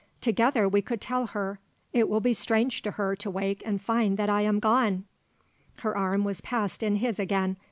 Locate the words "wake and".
3.29-3.79